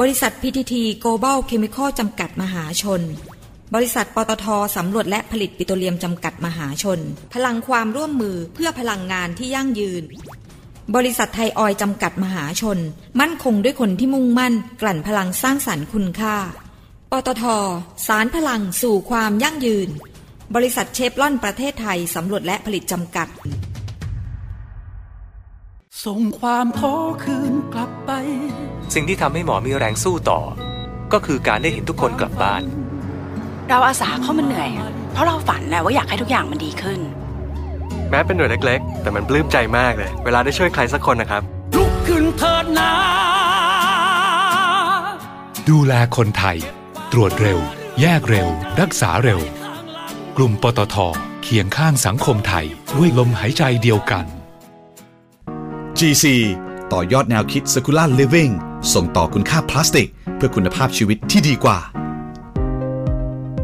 [0.00, 3.02] บริษัท PTT Global Chemical จำกัดมหาชน
[3.74, 4.46] บริษัทปตท
[4.76, 6.98] สำรวจและผลิตปิโตรเลียมจำกัดมหาชน
[7.34, 10.02] พลังความร่วมมือเพื่อพลังงานที่ยั่งยืน
[10.96, 12.78] บริษัทไทยออยจำกัดมหาชน
[13.20, 16.36] มั่นคงด้วยคนที่มุ่งมั่น กลั่นพลังสร้างสรรค์คุณค่า
[17.10, 17.44] ปตท
[18.06, 19.88] สารพลังสู่ความยั่งยืน
[20.54, 23.28] บริษัทเชฟลอนประเทศไทยสำรวจและผลิตจำกัด
[26.04, 28.10] ส่งความท้อคืนกลับไป
[28.94, 30.40] สิ่งที่ทำให้หมอมีแรงสู้ต่อ
[31.12, 32.62] ก็คือการได้เห็นทุกคนกลับบ้าน
[33.68, 34.70] เราอาสาเข้ามาเหนื่อย
[35.12, 37.00] เพราะเราฝันนะว่าอยากให้ทุกอย่างมันดีขึ้น
[38.10, 41.42] แม้เป็นหน่วยเล็กๆ แต่มันปลื้มใจมากเลย เวลาได้ช่วยใครสักคนนะครับ
[41.76, 42.92] ลุกขึ้นเถิดนะ
[45.68, 46.56] ดูแลคนไทย
[47.12, 47.58] ตรวจเร็ว
[48.00, 48.48] แยกเร็ว
[48.80, 49.40] รักษาเร็ว
[50.36, 50.96] กลุ่มปตท
[51.42, 52.66] เคียงข้างสังคมไทย
[52.96, 54.26] ด้วยลมหายใจเดียวกัน
[56.02, 56.26] GC
[56.92, 58.52] ต่อยอดแนวคิด Circular Living
[58.94, 61.78] ส่งต่อคุณค่าพลาสติก เพื่อคุณภาพชีวิตที่ดีกว่า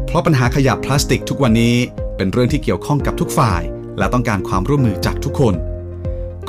[0.05, 1.75] เพราะปัญหาขยะพลาสติกทุกวันนี้
[2.17, 3.61] เป็นเรื่องที่เกี่ยวข้องกับทุกฝ่าย
[3.97, 5.53] และต้องการความร่วมมือจากทุกคน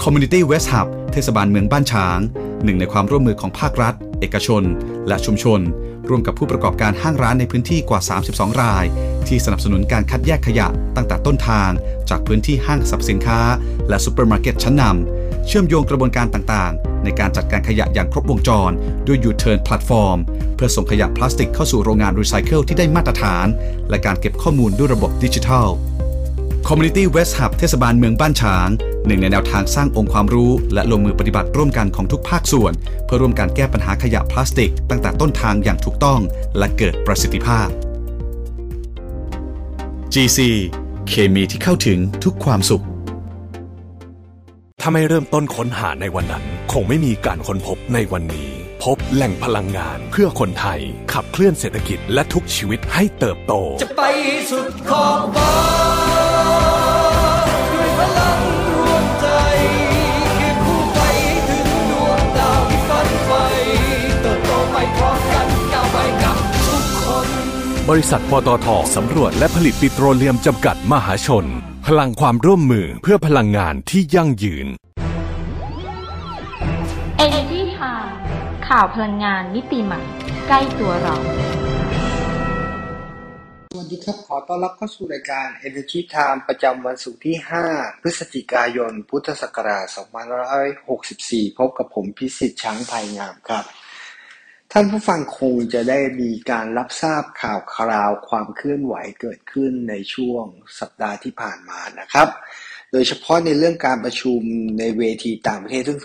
[0.03, 2.19] Community West Hub เทศบาลเมืองบ้านฉาง
[2.65, 4.63] หนึ่งในความร่วมมือของภาครัฐ เอกชน
[5.09, 5.61] และชุมชน
[6.09, 8.85] ร่วมกับผู้ประกอบการห้างร้านในพื้นที่กว่า 32 ราย
[9.29, 11.71] ที่สนับสนุนการคัดแยกขยะตั้งแต่ต้นทาง
[12.11, 13.41] จากพื้นที่ห้างสรรพสินค้า
[13.89, 18.71] และซูเปอร์มาร์เก็ตชั้นนำ เชื่อมโยงกระบวนการต่างๆ ในการจัดการขยะอย่างครบวงจร
[19.07, 20.19] ด้วย YOUTURN Platform
[20.57, 23.47] เพื่อส่งขยะพลาสติกเข้าสู่โรงงานรีไซเคิลที่ได้มาตรฐาน
[23.91, 25.69] และการเก็บข้อมูลด้วยระบบดิจิทัล
[26.69, 28.69] Community Waste Hub เทศบาลเมืองบ้านฉาง
[29.07, 32.73] หนึ่งในแนวทางสร้างองค์ความรู้ และลงมือปฏิบัติร่วมกันของทุกภาคส่วน
[33.05, 36.21] เพื่อร่วมการแก้ปัญหาขยะพลาสติก ตั้งแต่ต้นทางอย่างถูกต้อง
[36.59, 37.69] และเกิดประสิทธิภาพ
[40.15, 40.39] GC
[41.09, 42.85] เคมีที่เข้าถึงทุกความสุข
[44.81, 48.51] ถ้าไม่เริ่มต้นค้นหาในวันนั้น คงไม่มีการค้นพบในวันนี้
[48.83, 50.81] พบแหล่งพลังงานเพื่อคนไทย
[51.13, 54.03] ขับเคลื่อนเศรษฐกิจและทุกชีวิตให้เติบโต จะไป
[54.51, 55.55] สุดขอบฟ้า
[57.75, 58.41] ด้วยพลัง
[58.75, 59.27] รวมใจ
[60.35, 61.01] เคียงคู่ไป
[61.49, 63.45] ถึงดวงดาวที่ฝันใฝ่
[64.23, 66.37] เติบโตไปพร้อมกันก้าวไปกับ
[66.67, 67.29] ทุกคน
[67.89, 71.47] บริษัทปตทสำรวจและผลิตปิโตรเลียมจำกัดมหาชน
[71.95, 74.67] พลังความร่วมมือเพื่อพลังงานที่ยั่งยืน
[77.25, 78.13] Energy Time
[78.69, 80.03] ข่าวพลังงานมิติใหม่
[80.49, 81.17] ใกล้ตัวเรา
[83.73, 87.37] สวัสดีครับ ขอต้อนรับเข้าสู่รายการ Energy Time ประจำวันศุกร์ที่
[87.71, 89.87] 5 พฤศจิกายน พุทธศักราช
[90.73, 93.65] 2564 พบกับผมพิสิทธิ์ช้างภายงามครับ
[94.75, 100.45] ท่านผู้ฟังคงจะได้มีการรับทราบข่าวคราวความเคลื่อนไหวเกิดขึ้นในช่วง
[100.81, 102.29] สัปดาห์ที่ผ่านมานะครับ
[102.93, 104.41] โดยเฉพาะในเรื่องการประชุม
[104.79, 105.99] ในเวทีต่างประเทศซึ่ง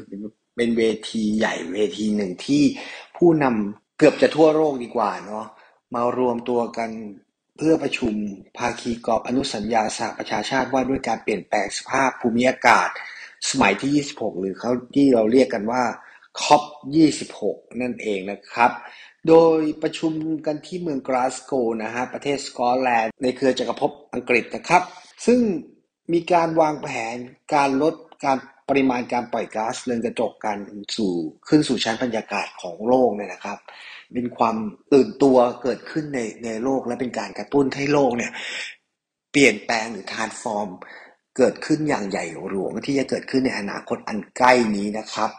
[0.58, 2.64] เป็นเวทีใหญ่เวทีหนึ่งที่
[3.18, 5.46] ผู้นำเกือบจะทั่วโลกดีกว่าเนาะ
[5.96, 6.90] มารวมตัวกัน
[7.58, 8.14] เพื่อประชุม
[8.58, 12.90] ภาคีกรอบอนุสัญญาสหประชาชาติว่าด้วยการเปลี่ยนแปลงสภาพภูมิอากาศ
[13.50, 15.84] สมัยที่ 26 หรือเขาที่เราเรียกกันว่า
[16.44, 16.64] COP
[17.22, 18.72] 26 นั่นเองนะครับ
[19.28, 20.14] โดยประชุม
[20.46, 21.54] กันที่เมืองกลาสโก
[21.84, 24.82] นะฮะ ประเทศสกอตแลนด์ในเครือจักรภพอังกฤษนะครับ
[25.26, 25.40] ซึ่ง
[26.14, 27.16] มีการวางแผน
[27.56, 28.38] การลดการ
[28.70, 30.58] ปริมาณการปล่อยก๊าซเรือนกระจกกัน
[30.96, 31.14] สู่
[31.48, 33.58] ขึ้นสู่ชั้นบรรยากาศของโลกเนี่ยนะครับ
[34.14, 34.56] เป็นความ
[34.94, 38.32] ตื่นตัวเกิดขึ้นในในโลกและเป็นการกระตุ้นให้โลกเนี่ย
[39.32, 40.70] เปลี่ยนแปลงหรือทานฟอร์ม
[41.38, 45.30] เกิดขึ้นอย่างใหญ่หลวงที่จะเกิดขึ้นในอนาคตอันใกล้นี้นะครับ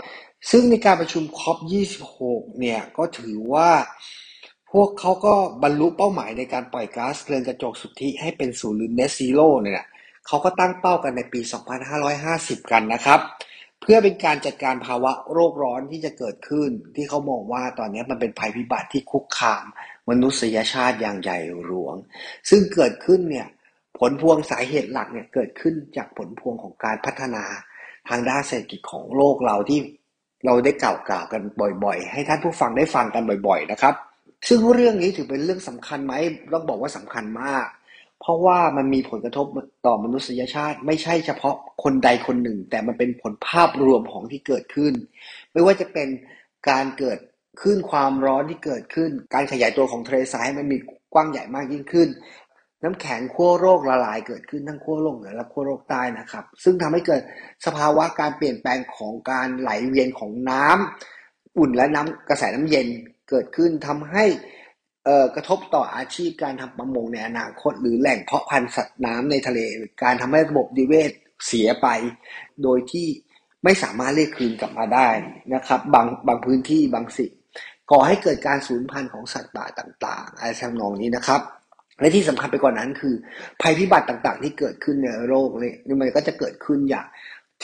[0.51, 1.59] ซึ่งในการประชุมคอป
[2.09, 3.71] 26 เนี่ย ก็ถือว่า
[4.73, 9.87] พวกเขาก็บรรลุเป้าหมายในการปล่อยก๊าซเรือนกระจกสุทธิให้เป็นศูนย์หรือ net zero เนี่ย
[10.27, 11.41] เขาก็ตั้งเป้ากันในปี
[12.07, 13.21] 2550 กันนะครับ
[13.81, 19.65] เพื่อเป็นการจัดการภาวะโรคร้อนที่จะเกิดขึ้น ที่เขามองว่าตอนนี้มันเป็นภัยพิบัติที่คุกคาม
[20.09, 21.95] มนุษยชาติอย่างใหญ่หลวง
[22.51, 23.47] ซึ่งเกิดขึ้นเนี่ย
[23.99, 27.45] ผลพวงสาเหตุหลักเนี่ยเกิดขึ้นจากผลพวงของการพัฒนา
[28.09, 29.81] ทางด้านเศรษฐกิจของโลกเราที่
[30.47, 31.43] เราได้กล่าวกล่าวกัน
[31.85, 33.95] บ่อยๆ ให้ท่านผู้ฟังได้ฟังกันบ่อย ๆ นะครับ
[34.49, 36.15] ซึ่งเรื่องนี้ถือเป็นเรื่องสำคัญไหม
[36.53, 37.67] ต้องบอกว่าสำคัญมาก
[38.21, 39.47] เพราะว่ามันมีผลกระทบ
[39.87, 44.93] ต่อมนุษยชาติ ไม่ใช่เฉพาะคนใดคนหนึ่ง แต่มันเป็นผลภาพรวมของที่เกิดขึ้น
[45.53, 46.09] ไม่ว่าจะเป็น
[46.71, 47.19] การเกิด
[47.61, 50.77] คลื่นความร้อนที่เกิดขึ้น การขยายตัวของทะเลทรายให้มันมี
[51.15, 52.09] กว้างใหญ่มากยิ่งขึ้น
[52.83, 57.23] น้ำแข็งขั้วโลกละลายเกิดขึ้นทั้งขั้วโลกเหนือและขั้วโลกใต้นะครับ ซึ่งทำให้เกิด
[57.67, 62.89] สภาวะการเปลี่ยนแปลงของการไหลเวียนของน้ำอุ่นและน้ำกระแสน้ำเย็น
[63.31, 64.25] เกิดขึ้นทำให้
[65.35, 69.59] กระทบต่ออาชีพการทำประมงในอนาคต หรือแหล่งเพาะพันธุ์สัตว์น้ำในทะเล
[70.03, 71.11] การทำให้ระบบนิเวศ
[71.47, 71.89] เสียไป
[72.63, 73.09] โดยที่
[73.65, 75.09] ไม่สามารถเรียกคืนกลับมาได้
[75.55, 77.33] นะครับ บางบางพื้นที่บางสิ่ง
[77.91, 81.41] ก่อให้เกิดการสูญพันธุ์ของสัตว์ป่าต่าง ๆ อะไรทำนองนี้นะครับ
[82.01, 83.15] และที่สำคัญไปกว่านั้นคือ
[83.61, 87.07] ภัยพิบัติต่างๆ ที่เกิดขึ้นในโลกนี่มันก็จะเกิดขึ้นอย่าง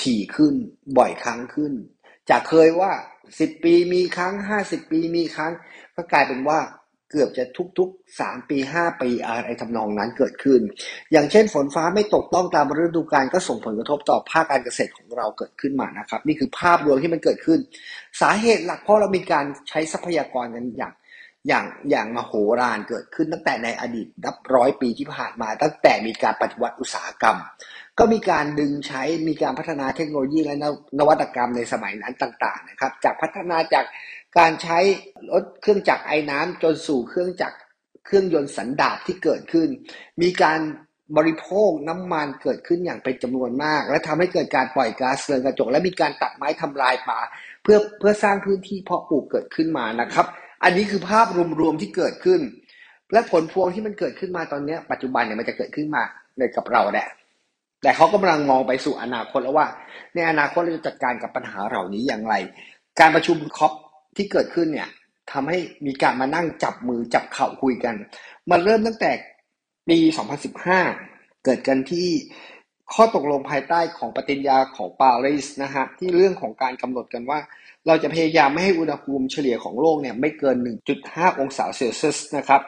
[0.01, 0.55] ถี่ขึ้น
[0.99, 1.73] บ่อยครั้งขึ้น
[2.31, 2.93] จากเคยว่า
[3.41, 5.53] สิบปีมีครั้งห้าสิบปีมีครั้ง
[5.97, 6.61] ก็กลายเป็นว่า
[7.11, 7.45] เกือบจะ
[7.79, 10.61] ทุกๆสามปีห้าปีอะไรทำนองนั้นเกิดขึ้น
[11.13, 17.59] อย่างเช่นฝนฟ้าไม่ตกต้องตามฤดูกาลก็ส่งผลกระทบต่อภาคการเกษตรของเราเกิดขึ้นมานะครับ นี่คือภาพรวมที่มันเกิดขึ้น
[18.21, 20.93] สาเหตุหลักเพราะเรามีการใช้ทรัพยากรกันอย่าง
[21.49, 27.37] อย่างอย่างมโหฬารเกิดขึ้นตั้งแต่ในอดีตนับร้อยปีที่ผ่านมา ตั้งแต่มีการปฏิวัติอุตสาหกรรม
[27.99, 30.57] ก็มีการดึงใช้มีการพัฒนาเทคโนโลยีและ
[30.99, 33.85] นวัตกรรมในสมัยนั้นต่าง ๆ นะครับ จากพัฒนาจาก
[34.39, 34.79] การใช้
[35.33, 37.57] รถเครื่องจักรไอ้น้ำจนสู่เครื่องจักร
[38.07, 39.69] เครื่องยนต์สันดาปที่เกิดขึ้น
[40.23, 40.61] มีการ
[41.17, 47.21] บริโภคน้ำมันเกิดขึ้นอย่างเป็นจำนวนมาก และทำให้เกิดการปล่อยก๊าซเรือนกระจก และมีการตัดไม้ทำลายป่า
[47.63, 50.27] เพื่อเพื่อสร้างพื้นที่เพาะปลูกเกิดขึ้นมานะครับ
[50.65, 51.27] อันนี้คือภาพ
[51.61, 52.41] รวมๆที่เกิดขึ้น
[53.13, 56.03] และผลพวงที่มันเกิดขึ้นมาตอนนี้ปัจจุบันเนี่ยมันจะเกิดขึ้นมา
[56.39, 57.09] ในกับเราแหละ
[57.83, 59.67] แต่เขากำลังมองไปสู่อนาคตแล้วว่า
[60.15, 62.35] ในอนาคตเราจะจัดการกับปัญหาเหล่านี้อย่างไร
[63.01, 63.73] การประชุมคอป
[64.17, 64.89] ที่เกิดขึ้นเนี่ย
[65.33, 67.95] ทำให้มีการมานั่งจับมือจับเข่าคุยกัน
[68.51, 69.11] มันเริ่มตั้งแต่
[69.89, 69.99] ปี
[70.73, 72.09] 2015 เกิดกันที่
[72.95, 77.39] ข้อตกลงภายใต้ของปฏิญญาของปารีสนะฮะที่เรื่องของการกำหนดกันว่า
[77.87, 80.57] เราจะพยายามไม่ให้อุณหภูมิเฉลี่ยของโลกเนี่ยไม่เกิน
[80.99, 82.61] 1.5 องศาเซลเซียสนะครับ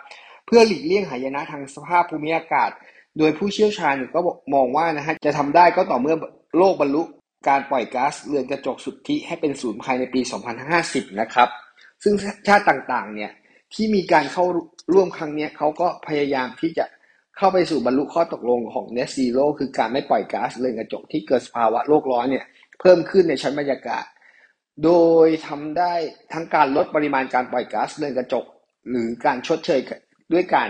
[0.46, 2.70] เพื่อหลีกเลี่ยงหายนะทางสภาพภูมิอากาศ
[3.18, 4.20] โดยผู้เชี่ยวชาญก็
[4.54, 6.16] มองว่านะฮะจะทำได้ก็ต่อเมื่อ
[6.58, 7.02] โลกบรรลุ
[7.48, 10.20] การปล่อยก๊าซเรือนกระจกสุทธิให้เป็นศูนย์ภายในปี
[10.70, 11.48] 2050 นะครับ
[12.02, 12.14] ซึ่ง
[12.46, 13.30] ชาติต่างๆเนี่ย
[13.74, 14.44] ที่มีการเข้า
[14.92, 16.84] ร่วมครั้งนี้เขาก็พยายามที่จะ
[17.38, 22.44] เข้าไปสู่บรรลุข้อตกลงของ Net Zero คือการไม่ปล่อยก๊าซเรือนกระจกที่เกิดสภาวะโลกร้อนเนี่ย
[22.80, 24.04] เพิ่มขึ้นในชั้นบรรยากาศ
[24.84, 24.92] โด
[25.24, 25.92] ยทำได้
[26.32, 28.44] ทั้งการลดปริมาณการปล่อยก๊าซเรือนกระจก
[28.90, 29.80] หรือการชดเชย
[30.32, 30.68] ด้วยการ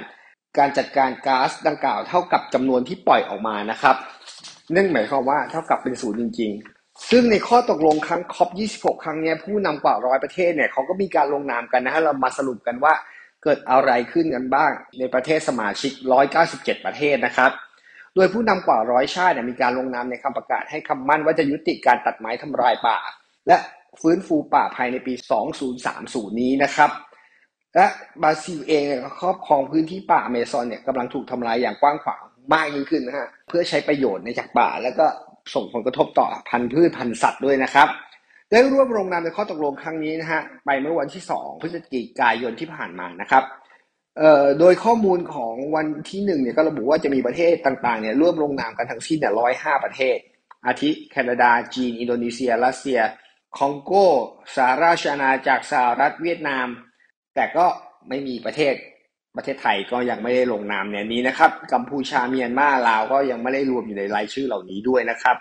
[0.58, 3.96] การจัดการก๊าซดังกล่าวเท่ากับจำนวนที่ปล่อยออกมานะครับ
[4.74, 6.50] นั่นหมายความว่าเท่ากับเป็นศูนย์จริง
[6.80, 12.94] ๆ ซึ่งในข้อตกลงครั้งคอป26 ครั้งนี้ผู้นำกว่าร้อยประเทศเนี่ยเขาก็มีการลงนามกันนะฮะเรามาสรุปกันว่า
[13.44, 15.92] เกิดอะไรขึ้นกันบ้างในประเทศสมาชิก
[16.38, 17.50] 197 ประเทศนะครับ
[18.14, 22.98] โดยผู้นำกว่าร้อยชาติมีการลงนามในคำประกาศให้คำมั่นว่าจะยุติการตัดไม้ทำลายป่า
[23.48, 23.56] และ
[24.00, 25.14] ฟื้นฟูป่าภายในปี
[25.76, 26.90] 2030 นี้นะครับ
[27.74, 27.86] และ
[28.22, 28.84] บราซิลเอง
[29.20, 32.22] ครอบครองพื้นที่ป่าอเมซอนเนี่ยกำลังถูกทำลายอย่างกว้างขวาง
[32.54, 35.06] มากยิ่งขึ้นนะฮะเพื่อใช้ประโยชน์ในจากป่า แล้วก็
[35.54, 37.88] ส่งผลกระทบต่อพันธุ์พืชพันธุ์สัตว์ด้วยนะครับ
[38.54, 43.44] ได้ร่วมลงนามในข้อตกลงครั้งนี้นะฮะไปเมื่อวันที่ 2 พฤศจิกายนที่ผ่านมานะครับ
[44.60, 50.16] โดยข้อมูลของวันที่หนึ่งเนี่ยก็ระบุว่าจะมีประเทศต่างๆเนี่ยร่วมลงนามกันทั้งสิ้นเนี่ยร้อยห้าประเทศ
[50.66, 53.00] อาทิแคนาดา จีน อินโดนีเซีย รัสเซีย
[53.58, 53.92] คองโก
[54.56, 56.66] สหราชอาณาจักรสหรัฐเวียดนาม
[57.34, 57.66] แต่ก็
[58.08, 58.74] ไม่มีประเทศ
[59.36, 65.36] ประเทศไทยก็ยังไม่ได้ลงนามในนี้นะครับ กัมพูชาเมียนมาลาวก็ยังไม่ได้รวมอยู่ในรายชื่อเหล่านี้ด้วยนะครับ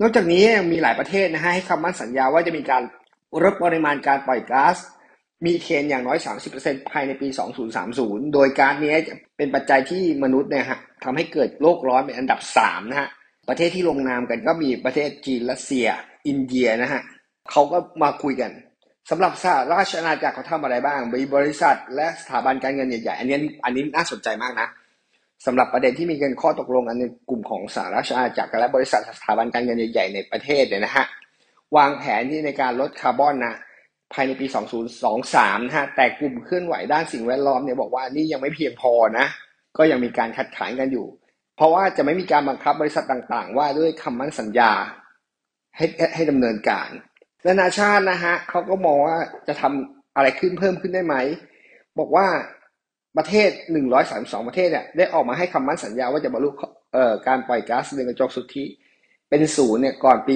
[0.00, 2.82] นอกจากนี้ยังมีหลายประเทศนะฮะให้คำมั่นสัญญาว่าจะมีการ
[3.44, 4.76] ลดปริมาณการปล่อยก๊าซ
[5.44, 6.18] มีเทนอย่างน้อย
[6.54, 7.28] 30%ภายในปี
[7.80, 13.08] 2030 โดยการนี้จะเป็นปัจจัยที่มนุษย์เนี่ยฮะทำให้เกิดโลกร้อนเป็นอันดับ 3 นะฮะ
[13.48, 15.86] ประเทศที่ลงนามกันก็มีประเทศจีนรัสเซีย
[16.26, 17.02] อินเดียนะฮะ
[17.50, 18.50] เขาก็มาคุยกัน
[19.10, 24.68] สำหรับสหราชอาณาจักรเขาทำอะไรบ้างมีบริษัทและสถาบันการเงินใหญ่ๆ อันนี้อันนี้น่าสนใจมากนะ
[25.46, 31.04] สำหรับประเด็นที่มีกันข้อตกลงอันในกลุ่มของสหราชอาณาจักรและบริษัทสถาบันการเงินใหญ่ๆในประเทศเนี่ยนะฮะ
[31.76, 33.54] วางแผนที่ในการลดคาร์บอนนะ
[34.12, 34.46] ภายในปี
[35.06, 39.26] 2023 นะฮะแต่กลุ่มเคลื่อนไหวด้านสิ่งแวดล้อมเนี่ยบอกว่านี่ยังไม่เพียงพอนะ
[39.78, 41.06] ก็ยังมีการขัดขานกันอยู่
[41.56, 44.72] เพราะว่าจะไม่มีการบังคับบริษัทต่างๆ ว่าด้วยคำมั่นสัญญา
[45.76, 46.90] ให้ให้ดำเนินการ
[47.46, 49.16] นานาชาตินะฮะเขาก็มองว่า
[49.48, 51.16] จะทำอะไรขึ้นเพิ่มขึ้นได้ไหม
[51.98, 52.26] บอกว่า
[53.16, 53.50] ประเทศ
[53.98, 56.50] 132 ประเทศเนี่ยได้ออกมาให้คำมั่นสัญญาว่าจะบรรลุ
[57.26, 58.64] การปล่อยก๊าซเรือนกระจกสุทธิ
[59.30, 60.34] เป็นศูนย์เนี่ยก่อนปี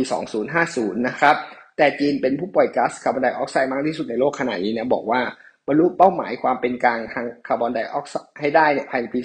[0.52, 1.36] 2050 นะครับ
[1.76, 5.20] แต่จีนเป็นผู้ปล่อยก๊าซคาร์บอนไดออกไซด์มากที่สุดในโลกขณะนี้เนี่ยบอกว่า
[5.66, 9.20] บรรลุเป้าหมายความเป็นกลางทางคาร์บอนไดออกไซด์ให้ได้เนี่ยภายในปี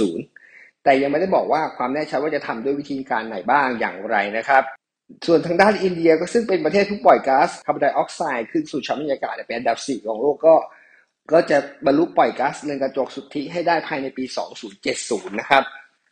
[0.00, 4.62] 2060 แต่ยังไม่ได้บอกว่าความแน่ชัดว่าจะทำด้วยวิธีการไหนบ้างอย่างไรนะครับ
[5.26, 10.54] ส่วนทางด้านอินเดียก็ซึ่งเป็นประเทศที่ปล่อยก๊าซคาร์บอนไดออกไซด์ขึ้นสู่ชั้นบรรยากาศเป็นอันดับสี่ของโลกก็
[11.32, 14.24] ก็จะบรรลุปล่อยก๊าซเรือนกระจกสุทธิให้ได้ภายในปี
[14.82, 15.62] 2070 นะครับ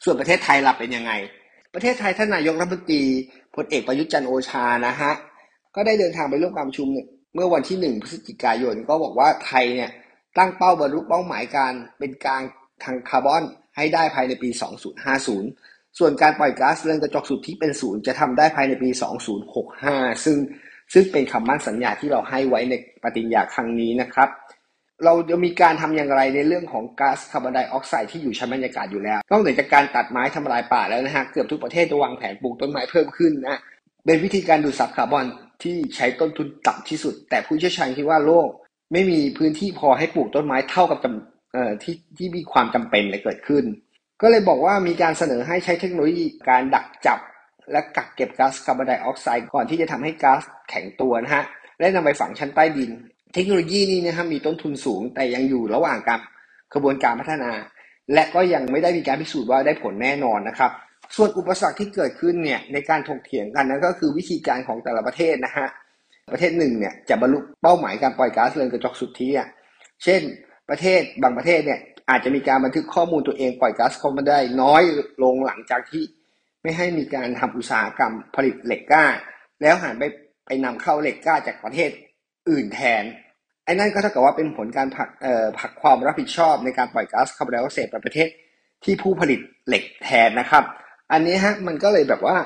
[0.05, 1.13] ส่วนประเทศไทยล่ะเป็นยังไง
[1.75, 3.03] ประเทศไทยท่านนายกรัฐมนตรี
[3.55, 5.13] พลเอกประยุทธ์จันทร์โอชานะฮะ
[5.75, 6.89] ก็ได้เดินทางไปร่วมการประชุม
[7.35, 9.91] เมื่อวันที่ 1 พฤศจิกายน ก็บอกว่าไทยเนี่ย
[10.39, 12.43] ตั้งเป้าบรรลุเป้าหมายการเป็นกลาง
[12.85, 13.43] ทางคาร์บอน
[13.77, 14.51] ให้ได้ภายในปี
[15.25, 18.91] 2050 ส่วนการปล่อยก๊าซเรือนกระจกสุทธิเป็นศูนย์จะทำได้ภายในปี
[19.57, 20.37] 2065 ซึ่ง
[20.93, 24.29] ซึ่งเป็นคำมั่นสัญญาที่เราให้ไว้ในปฏิญญาครั้งนี้นะครับ
[25.05, 33.61] เราจะมีการทำอย่างไรในเรื่องของก๊าซคาร์บอนไดออกไซด์ที่อยู่ชั้นบรรยากาศอยู่แล้วนอกเหนือจากการตัดไม้ทำลายป่าแล้วนะฮะเกือบทุกประเทศจะวางแผนปลูกต้นไม้เพิ่มขึ้นนะ
[34.07, 35.27] เป็นวิธีการดูดซับคาร์บอน
[35.63, 38.49] ที่ใช้ต้นทุนต่ำที่สุด แต่ผู้เชี่ยวชาญคิดว่าโลก
[38.93, 40.99] ไม่มีพื้นที่พอให้ปลูกต้นไม้เท่ากับ
[41.83, 43.65] ที่ที่มีความจำเป็นเลยเกิดขึ้น
[44.23, 47.19] ก็เลยบอกว่ามีการเสนอให้ใช้เทคโนโลยีการดักจับ
[47.73, 51.45] และกักเก็บก๊าซคาร์บอนไดออกไซด์ก่อนที่จะทำให้ก๊าซแข็งตัวนะฮะ
[51.79, 52.91] และนำไปฝังชั้นใต้ดิน
[53.35, 56.21] เทคโนโลยีนี้นะครับมีต้นทุนสูงแต่ยังอยู่ระหว่างการ
[56.73, 57.53] กระบวนการพัฒนา
[58.15, 60.71] และก็ยังไม่ได้มีการพิสูจน์ว่าได้ผลแน่นอนนะครับ
[61.17, 65.67] ส่วนอุปสรรคที่เกิดขึ้นเนี่ยในการถกเถียงกันนั้นก็คือวิธีการของแต่ละประเทศนะฮะ
[66.33, 69.49] ประเทศหนึ่งเนี่ยจะบรรลุเป้าหมายการปล่อยก๊าซเรือนกระจกสุทธิอะ
[70.05, 70.23] เช่น
[70.71, 74.83] ประเทศบางประเทศเนี่ยอาจจะมีการบันทึกข้อมูลตัวเองปล่อยก๊าซคาร์บอนได้น้อย
[75.23, 76.05] ลงหลังจากที่
[76.63, 79.05] ไม่ให้มีการทำอุตสาหกรรมผลิตเหล็กกล้า
[79.63, 80.05] แล้วหันไป
[80.47, 81.91] ไปนำเข้าเหล็กกล้าจากประเทศ
[82.51, 83.05] อื่นแทน
[83.65, 85.09] ไอ้นั่นก็เท่ากับว่าเป็นผลการผลัก
[85.59, 88.29] ผักความรับผิดชอบในการปล่อยก๊าซคาร์บอนไดออกไซด์ไปประเทศ
[88.85, 90.65] ที่ผู้ผลิตเหล็กแทนนะครับ
[91.13, 92.37] อันนี้ฮะมันก็เลยแบบว่า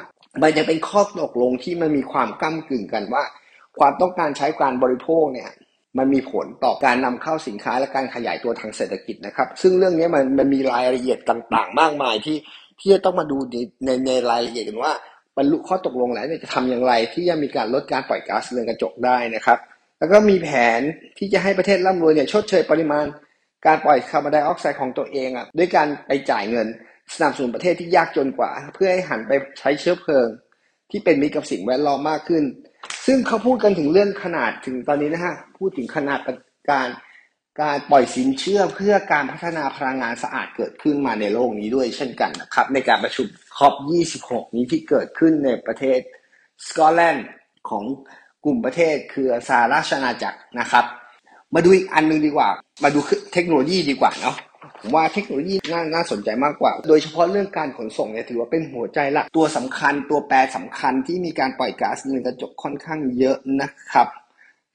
[0.42, 3.24] มันยังเป็นข้อตกลงที่มันมีความก้ากึ่งกันว่า
[3.78, 5.50] ความต้องการใช้การบริโภคเนี่ย
[5.98, 12.36] มันมีผลต่อการนำเข้าสินค้าและการขยายตัวทางเศรษฐกิจนะครับ ซึ่งเรื่องนี้มันมันมีรายละเอียดต่างๆ มากมายที่
[12.80, 14.92] ที่จะต้องมาดูในในในรายละเอียดกันว่า
[15.36, 19.58] บรรลุข้อตกลงแล้วจะทำอย่างไรที่จะมีการลดการปล่อยก๊าซเรือนกระจกได้นะครับ
[19.98, 20.48] แล้วก็มีแผ
[20.78, 20.80] น
[21.18, 23.06] ที่จะให้ประเทศร่ำรวยเนี่ยชดเชยปริมาณ
[23.66, 26.66] การปล่อยคาร์บอนไดออกไซด์ของตัวเองอะด้วยการไปจ่ายเงิน
[27.14, 30.28] สนับสนุนประเทศที่ยากจนกว่า เพื่อให้หันไปใช้เชื้อเพลิง
[30.90, 32.44] ที่เป็นมิตรกับสิ่งแวดล้อมมากขึ้น
[33.06, 36.18] ซึ่งเขาพูดกันถึงเรื่องขนาดถึงตอนนี้นะฮะพูดถึงขนาด
[36.70, 36.88] การ
[37.62, 43.26] การปล่อยสินเชื่อเพื่อการพัฒนาพลังงานสะอาดเกิดขึ้นมาในโลกนี้ด้วยเช่นกันนะครับ ในการประชุม
[43.56, 43.74] คอป
[44.14, 46.00] 26 นี้ที่เกิดขึ้นในประเทศ
[46.68, 47.26] สกอตแลนด์
[47.68, 47.84] ของ
[48.46, 50.84] กลุ่มประเทศคือสหราชอาณาจักรนะครับ
[51.54, 52.48] มาดูอีกอันหนึงดีกว่า
[52.84, 52.98] มาดู
[53.32, 54.36] เทคโนโลยีดีกว่าเนาะ
[54.80, 64.08] ผมว่าเทคโนโลยีน่านาสนใจมากกว่า โดยเฉพาะเรื่องการขนส่งเนี่ยถือว่าเป็นหัวใจหลักตัวสำคัญ ตัวแปรสำคัญที่มีการปล่อยก๊าซเรือนกระจกค่อนข้างเยอะนะครับ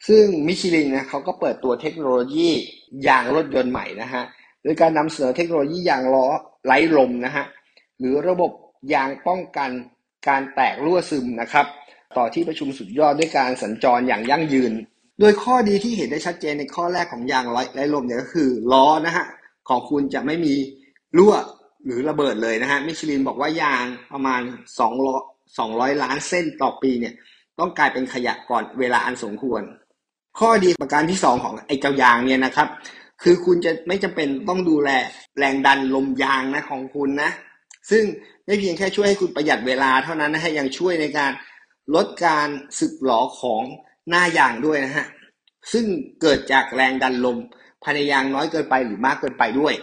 [0.07, 2.49] ซึ่งมิชลินนะเขาก็เปิดตัวเทคโนโลยี
[3.07, 4.23] ยางรถยนต์ใหม่นะฮะ
[4.63, 6.25] โดยการนำเสนอเทคโนโลยียางล้อ
[6.65, 7.45] ไร้ลมนะฮะ
[7.99, 8.51] หรือระบบ
[8.93, 9.69] ยางป้องกัน
[10.27, 11.65] การแตกรั่วซึมนะครับ
[12.17, 14.73] ต่อที่ประชุมสุดยอดด้วยการสัญจรอย่างยั่งยืน
[15.19, 19.25] โดยข้อดีที่เห็นได้ชัดเจนในข้อแรกของยางไร้ลมเนี่ยก็คือล้อนะฮะ
[19.69, 20.53] ของคุณจะไม่มี
[21.17, 21.33] รั่ว
[21.85, 24.41] หรือระเบิดเลยนะฮะมิชลินบอกว่ายางประมาณ
[24.99, 27.13] 200 200 ล้านเส้นต่อปีเนี่ย
[27.59, 29.61] ต้องกลายเป็นขยะก่อนเวลาอันสมควร
[30.39, 32.67] ข้อดีประการที่สองของไอ้เจ้ายางเนี่ยนะครับ
[33.23, 34.89] คือคุณจะไม่จำเป็นต้องดูแล
[35.37, 37.31] แรงดันลมยางนะของคุณนะ
[37.91, 38.03] ซึ่ง
[38.45, 41.31] ไม่เพียงแค่ช่วยให้คุณประหยัดเวลาเท่านั้นนะฮะยังช่วยในการ
[41.95, 42.47] ลดการ
[42.79, 43.63] สึกหลอของ
[44.09, 45.07] หน้ายางด้วยนะฮะ
[45.73, 45.85] ซึ่ง
[46.21, 47.37] เกิดจากแรงดันลม
[47.83, 49.73] ภายในยางน้อยเกินไปหรือมากเกินไปด้วย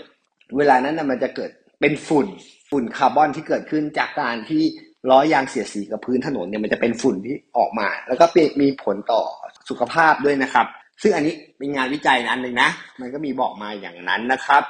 [0.57, 1.51] เวลานั้นนะมันจะเกิด
[1.81, 2.27] เป็นฝุ่น
[2.71, 4.63] ฝุ่นคาร์บอนที่เกิดขึ้นจากการที่
[5.11, 8.25] ล้อยางเสียดสีกับพื้นถนนเนี่ยมันจะเป็นฝุ่นที่ออกมา แล้วก็
[8.61, 9.23] มีผลต่อ
[9.69, 10.67] สุขภาพด้วยนะครับ
[11.03, 14.63] ซึ่งอันนี้เป็นงานวิจัยอันหนึ่งนะ มันก็มีบอกมาอย่างนั้นนะครับ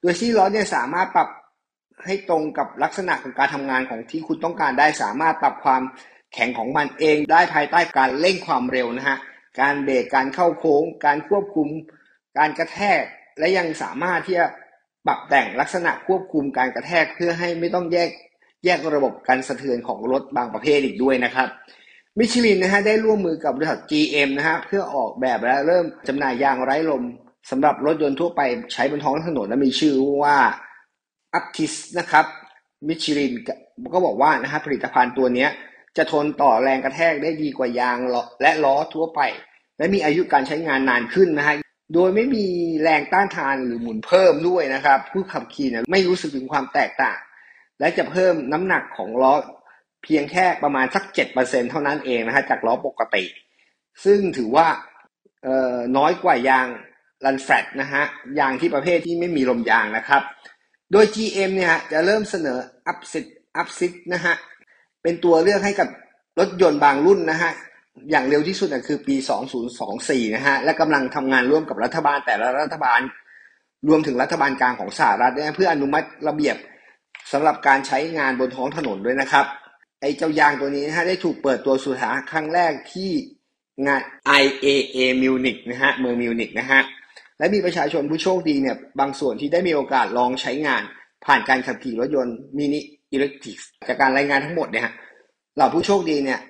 [0.00, 1.28] โดยที่ล้อเนี่ยสามารถปรับ
[2.04, 5.82] ให้ตรงกับลักษณะของการทำงานของที่คุณต้องการได้สามารถปรับความ
[6.34, 9.16] แข็งของมันเองได้ภายใต้การเร่งความเร็วนะฮะ
[9.60, 11.68] การเบรกการเข้าโค้ง การควบคุม
[12.38, 13.02] การกระแทก
[13.38, 14.46] และยังสามารถที่จะ
[15.06, 18.10] ปรับแต่งลักษณะควบคุมการกระแทกเพื่อให้ไม่ต้องแยก
[18.64, 21.48] แยกระบบการสะเทือนของรถบางประเภทอีกด้วยนะครับ
[22.18, 27.02] มิชลินนะฮะได้ร่วมมือกับบริษัท GM นะฮะเพื่อออกแบบและเริ่มจำหน่ายยางไร้ลม
[27.50, 28.40] สำหรับรถยนต์ทั่วไป
[28.72, 30.36] ใช้บนท้องถนนและมีชื่อว่า
[31.38, 32.24] Aptis นะครับ
[32.88, 33.32] มิชลิน
[33.94, 35.46] ก็บอกว่านะฮะผลิตภัณฑ์ตัวนี้
[35.96, 37.98] จะทนต่อแรงกระแทกได้ดีกว่ายาง
[38.42, 39.20] และล้อทั่วไป
[39.78, 41.54] และมีอายุการใช้งานนานขึ้นนะฮะ
[41.94, 42.46] โดยไม่มี
[42.82, 47.18] แรงต้านทานหรือหมุนเพิ่มด้วยนะครับ ผู้ขับขี่เนี่ยไม่รู้สึกถึงความแตกต่าง
[47.80, 49.34] และจะเพิ่มน้ำหนักของล้อ
[50.04, 53.24] เพียงแค่ประมาณสักเจ็ดเปอร์เซ็นเท่านั้นเองนะฮะจากล้อปกติ
[54.04, 54.66] ซึ่งถือว่า
[55.96, 56.66] น้อยกว่ายาง
[57.24, 58.02] รันแฟลตนะฮะ
[58.38, 60.22] ยางที่ประเภทที่ไม่มีลมยางนะครับ
[60.92, 62.58] โดย GM เนี่ยจะเริ่มเสนอ
[62.90, 63.24] Upsit
[63.60, 64.34] Upsit นะฮะ
[65.06, 65.88] เป็นตัวเลือกให้กับ
[66.38, 67.52] รถยนต์บางรุ่นนะฮะ
[68.10, 69.16] อย่างเร็วที่สุดคือปี
[69.74, 73.00] 2024 นะฮะ และกำลังทำงานร่วมกับรัฐบาลแต่ละรัฐบาล
[73.88, 76.56] รวมถึงรัฐบาลกลางของสหรัฐเพื่ออนุมัติระเบียบ
[77.32, 79.46] สำหรับการใช้งานบนท้องถนนด้วยนะครับ
[80.00, 83.10] ไอ้เจ้ายางตัวนี้นะฮะได้ถูกเปิดตัวสู่สาครั้งแรกที่
[83.86, 84.00] งาน
[84.42, 86.80] IAA Munich นะฮะเมืองมิวนิกนะฮะ
[87.38, 90.82] และมีประชาชนผู้โชคดีเนี่ยบางส่วนที่ได้มีโอกาสลองใช้งาน
[91.24, 92.80] ผ่านการขับขี่รถยนต์มินิ
[93.12, 93.58] อิเล็กทริก
[93.88, 94.94] จากการรายงานทั้งหมดเนี่ยฮะ
[95.56, 96.40] เหล่าผู้โชคดีเนี่ย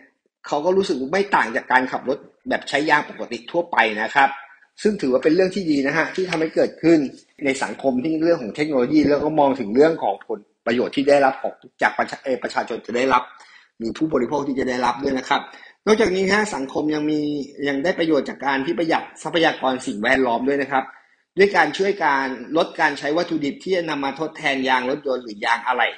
[0.46, 4.28] เขาก็รู้สึกไม่ต่างจากการขับรถแบบใช้ยางปกติทั่วไปนะครับ
[4.82, 6.98] ซึ่งถือว่าเป็นเรื่องที่ดีนะฮะที่ทำให้เกิดขึ้น
[7.44, 13.22] ในสังคมที่เรื่องของเทคโนโลยี แล้วก็มองถึงเรื่องของผลประโยชน์ที่ได้รับของจากประชาประชาชนจะได้รับ
[13.82, 15.40] มีผู้บริโภคที่จะได้รับด้วยนะครับ
[15.86, 17.20] นอกจากนี้ฮะสังคมยังมี
[17.68, 20.84] ยังได้ประโยชน์จากการที่ประหยัดทรัพยากรสิ่งแวดล้อมด้วยนะครับ
[21.38, 25.88] ด้วยการช่วยการลดการใช้วัตถุดิบที่จะนำมาทดแทนยางรถยนต์หรือยางอะไหล่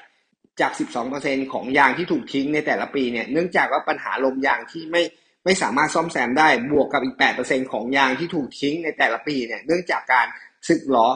[0.61, 0.73] จาก
[1.13, 5.03] 12%ของยางที่ถูกทิ้งในแต่ละปีเนี่ย เนื่องจากว่าปัญหาลมยางที่ไม่
[5.45, 10.27] ไม่สามารถซ่อมแซมได้ บวกกับอีก 8%ของยางที่ถูกทิ้งในแต่ละปีเนี่ย เนื่องจากการ
[10.69, 11.09] สึกหรอ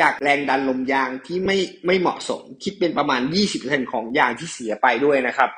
[0.00, 3.20] จากแรงดันลมยางที่ไม่ไม่เหมาะสม คิดเป็นประมาณ
[3.56, 5.50] 20%ของยางที่เสียไปด้วยนะครับ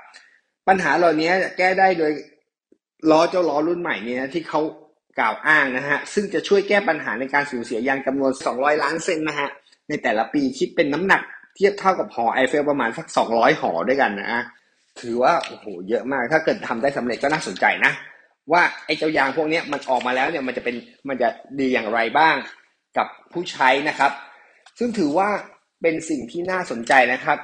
[0.69, 2.13] ปัญหาเหล่านี้แก้ได้โดย
[3.11, 4.61] ล้อเจ้าล้อรุ่นใหม่เนี่ยที่เขา
[5.19, 9.49] กล่าวอ้างนะฮะ ซึ่งจะช่วยแก้ปัญหาในการสูญเสียยางจำนวน 200 ล้านเซนนะฮะ
[9.89, 11.23] ในแต่ละปีคิดเป็นน้ำหนัก
[11.55, 14.43] เทียบเท่ากับหอไอเฟลประมาณสัก200หอด้วยกันนะ
[15.01, 17.93] ถือว่าโอ้โหเยอะมาก ถ้าเกิดทำได้สำเร็จก็น่าสนใจนะ
[18.53, 20.77] ว่าไอ้เจ้ายางพวกนี้มันออกมาแล้วเนี่ยมันจะเป็น
[21.09, 21.29] มันจะ
[21.61, 22.35] ดีอย่างไรบ้าง
[22.97, 24.13] กับผู้ใช้นะครับ
[24.79, 25.29] ซึ่งถือว่า
[25.83, 27.39] เป็นสิ่งที่น่าสนใจนะครับ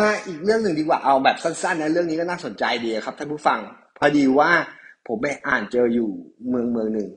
[0.00, 3.58] มาอีกเรื่องหนึ่งดีกว่าเอาแบบสั้นๆนะเรื่องนี้ก็น่าสนใจดีครับท่านผู้ฟัง
[3.98, 4.50] พอดีว่า
[5.06, 6.10] ผมไปอ่านเจออยู่
[6.48, 7.08] เมืองเมืองหนึ่ง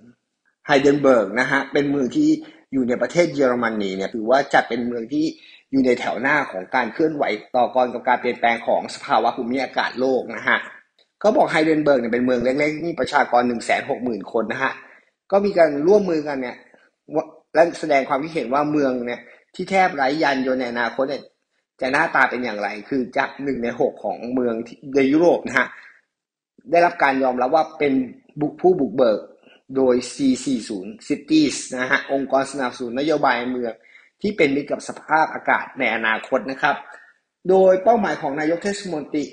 [0.68, 2.30] ไฮเดนเบิร์กนะฮะเป็นเมืองที่
[2.74, 5.26] อยู่ในประเทศเยอรมนีเนี่ยถือว่าจัดเป็นเมืองที่
[5.74, 7.24] อยู่ในแถวหน้าของการเคลื่อนไหว
[7.56, 10.60] ต่อกรกับการเปลี่ยนแปลงของสภาวะภูมิอากาศโลกนะฮะ
[11.24, 14.74] ก็บอกไฮเดลเบิร์กเนี่ยเป็นเมืองเล็กๆ มีประชากรหนึ่งแสนหกหมื่นคนนะฮะ
[15.32, 16.56] ก็มีการร่วมมือกันเนี่ย
[17.54, 19.22] และแสดงความคิดเห็นว่าเมืองเนี่ย
[19.56, 21.24] ที่แทบไร้ยานยนต์ในอนาคตเนี่ย
[21.82, 24.56] จะหน้าตาเป็นอย่างไร คือจากหนึ่งในหกของเมือง
[24.96, 25.68] ในยุโรปนะฮะ
[26.72, 27.94] ได้รับการยอมรับว่าเป็น
[28.62, 29.20] ผู้บุกเบิก
[29.76, 30.72] โดย C40
[31.08, 33.74] Cities นะฮะองค์กรสนับสนุนนโยบายเมือง
[34.24, 36.76] ที่เป็นมิตรกับสภาพอากาศในอนาคตนะครับ
[37.50, 39.24] โดยเป้าหมายของนายกเทศมนตรี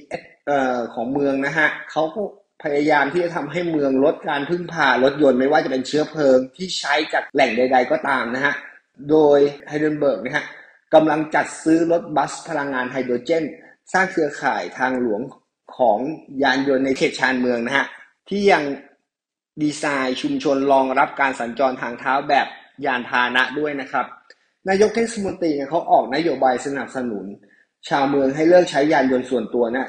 [0.94, 2.22] ของเมืองนะฮะเขาก็
[2.62, 8.54] พยายามที่จะทำให้เมืองลดการพึ่งพารถยนต์ไม่ว่าจะเป็นเชื้อเพลิงที่ใช้จากแหล่งใด ๆ ก็ตามนะฮะ
[9.10, 10.44] โดยไฮเดลเบิร์กนะฮะ
[10.94, 13.44] กำลังจัดซื้อรถบัสพลังงานไฮโดรเจน
[13.92, 15.20] สร้างเครือข่ายทางหลวง
[15.76, 15.98] ของ
[16.42, 17.86] ยานยนต์ในเขตชานเมืองนะฮะ
[18.28, 18.62] ที่ยัง
[19.62, 22.46] ดีไซน์ชุมชนรองรับการสัญจรทางเท้าแบบ
[22.86, 24.06] ยานพาหนะด้วยนะครับ
[24.68, 27.26] นายกเทศมนตรีเขาออกนโยบายสนับสนุน
[27.88, 29.86] ชาวเมืองให้เลิกใช้ยานยนต์ส่วนตัวนะ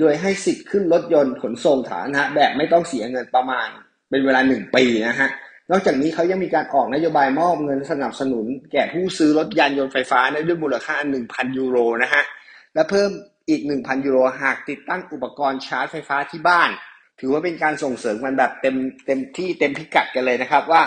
[0.00, 3.68] โดยให้สิทธิ์ขึ้นรถยนต์ขนส่งฐานะ แบบไม่ต้องเสียเงินประมาณ
[4.10, 5.28] เป็นเวลาหนึ่งปีนะฮะ
[5.70, 12.22] นอกจากนี้เขายังมีการออกนโยบายมอบเงินสนับสนุน แก่ผู้ซื้อรถยานยนต์ไฟฟ้าด้วยมูลค่า 1,000 ยูโรนะฮะ
[12.74, 13.10] และเพิ่ม
[13.48, 16.70] อีก 1,000 ยูโรหากติดตั้งอุปกรณ์ชาร์จไฟฟ้าที่บ้าน
[17.20, 20.82] ถือว่าเป็นการส่งเสริมมันแบบเต็มเต็มที่เต็มพิกัดกันเลยนะครับว่า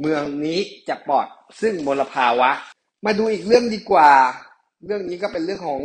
[0.00, 1.26] เมืองนี้จะปลอด
[1.60, 2.50] ซึ่งมลภาวะ
[3.04, 4.10] มาดูอีกเรื่องดีกว่า
[4.84, 5.80] เรื่องนี้ก็เป็นเรื่องของ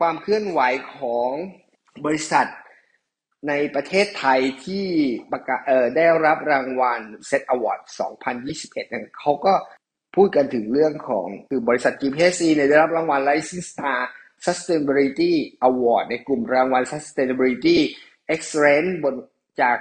[0.00, 0.60] ความเคลื่อนไหว
[0.96, 1.30] ของ
[2.04, 2.48] บริษัท
[3.48, 4.86] ในประเทศไทยที่
[5.32, 5.60] ประกาศ
[5.96, 7.80] ได้รับรางวัล Set Award
[8.52, 9.54] 2021 เขาก็
[10.16, 14.00] พูดกันถึงเรื่องของคือบริษัท GPSC เนี่ยได้รับรางวัล Rising Star
[14.46, 15.32] Sustainability
[15.68, 17.78] Award ในกลุ่มรางวัล Sustainability
[18.34, 19.14] Excellence บน
[19.62, 19.78] จาก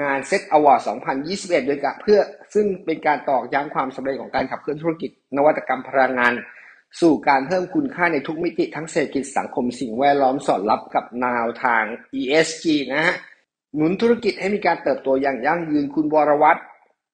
[0.00, 0.80] งานเซตอวอร์ด
[1.26, 2.20] 2021 โดยกับเพื่อ
[2.54, 6.32] ซึ่งเป็นการตอกย้ำความสำเร็จของการขับเคลื่อนธุรกิจ นวัตกรรมพลังงาน
[7.00, 11.84] สู่การเพิ่มคุณค่าในทุกมิติทั้งเศรษฐกิจสังคมสิ่งแวดล้อมสอดรับกับแนวทาง
[12.20, 13.14] ESG นะฮะ
[13.76, 16.60] หนุนธุรกิจให้มีการเติบโตอย่างยั่งยืนคุณวรวัตร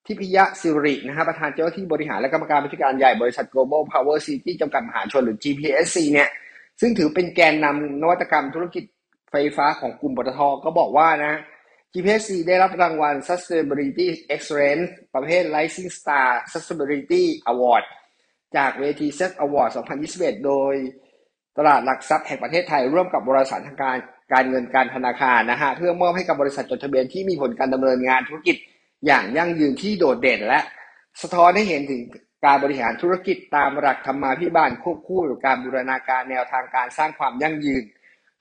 [0.06, 6.28] ทิพยสิรินะฮะประธานเจ้าที่บริหารและกรรมการผู้จัดการใหญ่บริษัท Global Power City จำกัดมหาชนหรือ GPSC เนี่ย
[6.80, 8.84] ซึ่งถือเป็นแกนนำนวัตกรรมธุรกิจ
[9.30, 11.34] ไฟฟ้าของกลุ่มปตทก็บอกว่านะ
[11.92, 17.84] GPSC ได้รับรางวัล Sustainability Excellence ประเภท Rising Star Sustainability Award
[18.56, 19.70] จากเวที Set Award
[20.08, 20.74] 2021 โดย
[21.58, 23.96] ตลาดหลักทรัพย์แห่งประเทศไทย ร่วมกับบริษัททางการ
[24.32, 28.56] การเงินการธนาคารนะฮะเพื่อมอบให้กับบริษัทจดทะเบียนที่มีผลการดำเนินงานธุรกิจ
[29.06, 30.60] อย่างยั่งยืนที่โดดเด่น และ
[31.22, 32.02] สะท้อนให้เห็นถึง
[32.44, 37.82] การบริหารธุรกิจตามหลักธรรมาภิบาลควบคู่กับการบูรณาการแนวทางการสร้างความยั่งยืน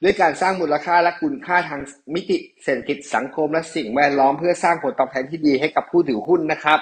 [0.04, 1.82] ด้วยการสร้างมูลค่าและคุณค่าทาง
[2.16, 6.80] มิติเศรษฐกิจสังคมและสิ่งแวดล้อมเพื่อสร้างผลตอบแทนที่ดีให้กับผู้ถือหุ้นนะครับ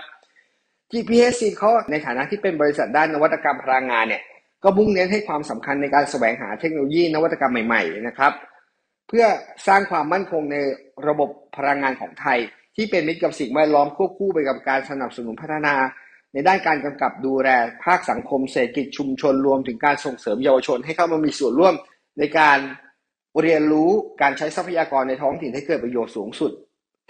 [0.91, 4.23] GPSC เขาในฐานะที่เป็นบริษัทด้านนวัตกรรมพลังงานเนี่ย
[4.63, 8.32] ก็มุ่งเน้นให้ความสำคัญในการแสวงหาเทคโนโลยีนวัตกรรมใหม่ๆนะครับ
[9.08, 9.26] เพื่อ
[9.67, 10.58] สร้างความมั่นคงใน
[11.08, 12.39] ระบบพลังงานของไทย
[12.76, 15.76] ที่เป็นมิตรกับสิ่งแวดล้อมควบคู่ไปกับการสนับสนุนพัฒนา
[16.34, 17.49] ในด้านการกำกับดูแล
[17.84, 21.76] ภาคสังคมเศรษฐกิจชุมชนรวมถึงการส่งเสริมเยาวชนให้เข้ามามีส่วนร่วม
[22.19, 22.58] ในการ
[23.41, 23.89] เรียนรู้
[24.21, 26.51] การใช้ทรัพยากรในท้องถิ่นให้เกิดประโยชน์สูงสุด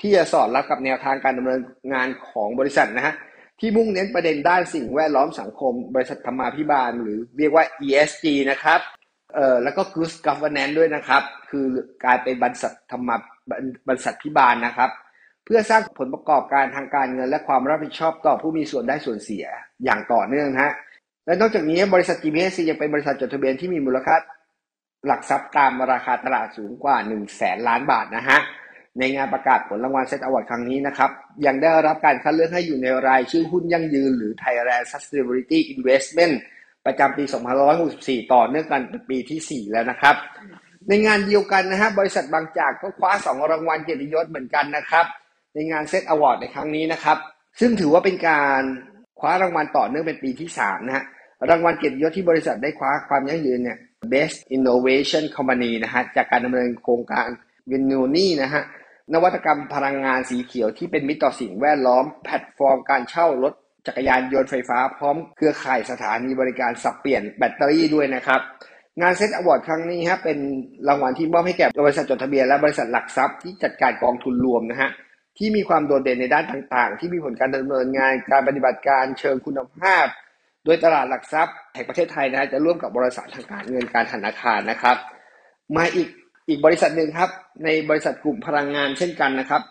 [0.01, 1.62] ที่จะสอดรับกับแนวทางการดำเนิน
[1.93, 3.13] งานของบริษัทนะฮะ
[3.59, 8.79] ที่มุ่งเน้นประเด็นด้านสิ่งแวดล้อมสังคม บริษัทธรรมาภิบาล หรือเรียกว่า ESG นะครับ
[9.36, 11.65] เอ่อแล้วก็ Good Governance ด้วยนะครับ คือ
[12.05, 13.09] การเป็นบริษัทธรรม
[13.88, 14.89] บริษัทพิบาลนะครับ
[15.45, 19.45] เพื่อสร้างผลประกอบการทางการเงิน และความรับผิดชอบต่อผู้มีส่วนได้ส่วนเสีย
[19.83, 20.71] อย่างต่อเนื่องฮะ
[21.25, 24.15] และนอกจากนี้บริษัท GPSC ยังเป็นบริษัทจดทะเบียนที่มีมูลค่า
[25.08, 28.39] หลักทรัพย์ตามราคาตลาดสูงกว่า 1 0 0 0 0แสนล้านบาทนะฮะ
[29.00, 31.12] ในงานประกาศผลรางวัลเซตอวอร์ดครั้งนี้นะครับ
[31.46, 36.34] ยังได้รับการคัดเลือกให้อยู่ในรายชื่อหุ้นยั่งยืน หรือ Thailand Sustainability Investment
[36.86, 37.24] ประจำปี
[37.78, 40.16] 2564 ต่อเนื่องกันเป็นปีที่ 4 แล้วนะครับ
[40.88, 45.06] ในงานเดียวกันนะฮะบริษัทบางจากก็คว้า 2 รางวัลเกียรติยศเหมือนกันนะครับ
[45.54, 47.18] ในงาน SET Award ในครั้งนี้นะครับ
[47.60, 48.62] ซึ่งถือว่าเป็นการ
[49.20, 51.04] คว้ารางวัลต่อเนื่องเป็นปีที่3นะฮะ
[51.50, 53.78] รางวัลเกียรติยศที่บริษัทได้คว้าความยั่งยืนเนี่ย
[54.12, 57.28] Best Innovation Company นะฮะจากการดำเนินโครงการ
[57.71, 58.63] Winnonie นะฮะ
[59.13, 63.54] นวัตกรรมพลังงานสีเขียวที่เป็นมิตรต่อสิ่งแวดล้อม แพลตฟอร์มการเช่ารถ
[63.88, 68.42] จักรยานยนต์ไฟฟ้าพร้อมเครือข่ายสถานีบริการสับเปลี่ยนแบตเตอรี่ด้วยนะครับ
[69.02, 70.38] งาน SET Award ครั้งนี้ฮะเป็น
[70.88, 74.89] รางวัลที่มอบให้แก่บริษัทจดทะเบียนและบริษัทหลักทรัพย์ที่จัดการกองทุนรวมนะฮะ
[75.38, 80.06] ที่มีความโดดเด่นในด้านต่างๆ ที่มีผลการดำเนินงานการปฏิบัติการเชิงคุณภาพ
[80.65, 84.97] โดยตลาดหลักทรัพย์แห่งประเทศไทยนะฮะจะร่วมกับบริษัททางการเงินการธนาคารนะครับ
[85.76, 86.10] มาอีก
[86.49, 87.30] อีกบริษัทหนึ่งครับ
[87.63, 89.62] ในบริษัทกลุ่มพลังงานเช่นกันนะครับ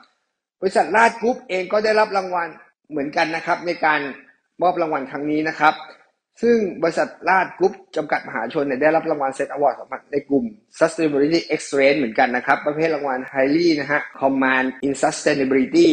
[0.61, 2.49] บริษัทราชกรุ๊ปเองก็ได้รับรางวัล
[2.91, 4.01] เหมือนกันนะครับ ในการ
[4.63, 5.75] มอบรางวัลครั้งนี้นะครับ
[6.43, 9.77] ซึ่งบริษัทราชกรุ๊ปจำกัดมหาชนเนี่ยได้รับรางวัล SET Award
[10.13, 10.45] ในกลุ่ม
[10.79, 15.91] Sustainability Excellence เหมือนกันนะครับ ประเภทรางวัล Highly นะฮะ Commended in Sustainability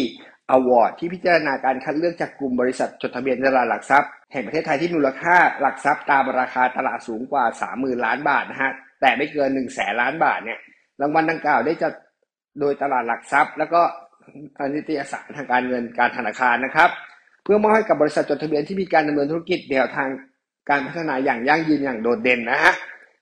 [0.56, 10.60] Award ที่พิจารณาการคัดเลือกจากกลุ่มบริษัทจดทะเบียนตลาดหลักทรัพย์แห่งประเทศไทยที่มูลค่าหลักทรัพย์ตามราคาตลาดสูงกว่า 30,000 ล้านบาทนะฮะแต่ไม่เกิน1แสนล้านบาทเนี่ย
[11.02, 11.94] รางวัลดังกล่าวได้จัด
[12.60, 13.82] โดยตลาดหลักทรัพย์ แล้วก็
[14.74, 16.90] นิตยสารทางการเงินการธนาคารนะครับ
[17.44, 20.10] เพื่อมอบให้กับบริษัทจดทะเบียนที่มีการดำเนินธุรกิจแนวทาง
[20.70, 22.74] การพัฒนาอย่างยั่งยืนอย่างโดดเด่นนะฮะ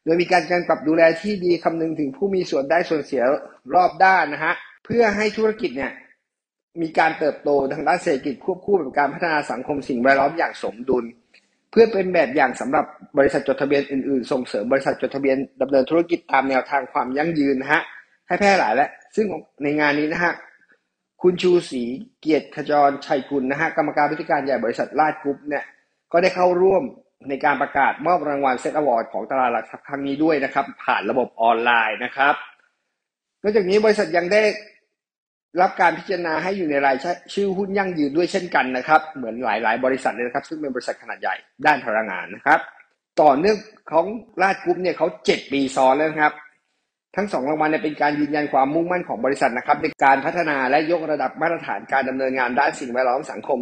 [0.03, 3.23] โดยมีการการปรับดูแลที่ดีคำนึงถึงผู้มีส่วนได้ส่วนเสีย
[3.75, 4.53] รอบด้านนะฮะ
[4.85, 5.91] เพื่อให้ธุรกิจเนี่ย
[6.81, 11.05] มีการเติบโตทางด้านเศรษฐกิจควบคู่กับการพัฒนาสังคมสิ่งแวดล้อมอย่างสมดุล
[11.71, 12.85] เพื่อเป็นแบบอย่างสำหรับ
[13.17, 17.81] บริษัทจดทะเบียนอื่นๆ ส่งเสริมบริษัทจดทะเบียนดำเนินธุรกิจตามแนวทางความยั่งยืนนะฮะ
[18.27, 19.25] ให้แพร่หลายและ ซึ่ง
[19.63, 20.33] ในงานนี้นะฮะ
[21.21, 21.83] คุณชูศรี
[22.21, 25.63] เกียรติขจรชัยกุลนะฮะกรรมการผู้จัดการใหญ่บริษัทราช กรุ๊ปเนี่ย
[26.11, 26.83] ก็ได้เข้าร่วม
[27.29, 32.35] ในการประกาศมอบรางวัล SET Awards ของตลาดหลักทรัพย์ครั้งนี้ด้วยนะครับ ผ่านระบบออนไลน์นะครับ
[33.43, 34.41] นอกจากนี้บริษัทยังได้
[35.61, 36.97] รับการพิจารณาให้อยู่ในราย
[37.33, 42.59] ชื่อหุ้นยั่งยืนด้วยเช่นกันนะครับ เหมือนหลาย ๆ บริษัทเลยนะครับ ซึ่งเป็นบริษัทขนาดใหญ่ด้านพลังงานนะครับ
[43.21, 43.57] ต่อเนื่อง
[43.91, 44.05] ของ
[44.41, 46.33] ราช กรุ๊ปเนี่ยเขาเจ็ดปีซ้อนแล้วครับ
[47.15, 53.59] ทั้งสองรางวัลเนี่ยเป็นการยืนยันความมุ่งมั่นของบริษัทนะครับในการพัฒนาและยกระดับมาตรฐานการดำเนินงานด้านสิ่งแวดล้อมสังคม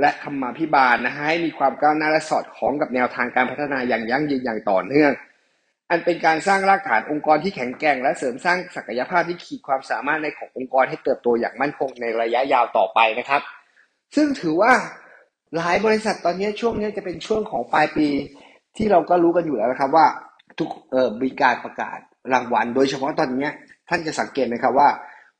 [0.00, 5.10] และธรรมาภิบาลนะฮะให้มีความก้าวหน้าและสอดคล้องกับแนวทางการพัฒนาอย่างยั่งยืนอย่างต่อเนื่อง
[5.90, 13.42] อันเป็นการสร้างรากฐานองค์กรที่แข็งแกร่ง และเสริมสร้างศักยภาพที่ขีดความสามารถในขององค์กรให้เติบโตอย่างมั่นคงในระยะยาวต่อไปนะครับ
[14.16, 14.72] ซึ่งถือว่า
[15.56, 18.08] หลายบริษัทตอนนี้ช่วงนี้จะเป็นช่วงของปลายปี
[18.76, 20.06] ที่เราก็รู้กันอยู่แล้วนะครับว่า
[20.58, 21.98] ทุกเอ่อมีการประกาศ
[22.32, 23.48] รางวัล โดยเฉพาะตอนนี้
[23.88, 24.88] ท่านจะสังเกตไหมครับว่า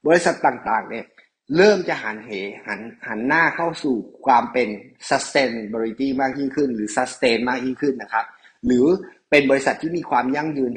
[0.06, 1.04] บริษัทต่างๆ เนี่ย
[1.56, 2.30] เริ่มจะหันเห
[2.66, 4.68] หันหันหน้าเข้าสู่ความเป็น
[5.11, 8.24] sustainability มากยิ่งขึ้น หรือ sustain มากยิ่งขึ้นนะครับ
[8.66, 8.87] หรือ
[9.37, 10.72] เป็นบริษัทที่มีความยั่งยืน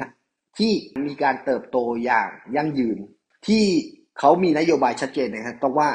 [0.58, 0.72] ที่
[1.08, 2.98] มีการเติบโตอย่างยั่งยืน
[3.48, 3.63] ที่
[4.19, 5.89] เขามีนโยบายชัดเจนนะครับต้องว่า